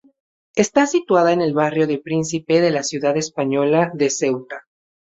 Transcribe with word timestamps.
Está 0.55 0.87
situada 0.87 1.31
en 1.31 1.41
el 1.41 1.53
Barrio 1.53 1.85
del 1.85 2.01
Príncipe 2.01 2.59
de 2.59 2.71
la 2.71 2.81
ciudad 2.81 3.15
española 3.17 3.91
de 3.93 4.09
Ceuta. 4.09 4.65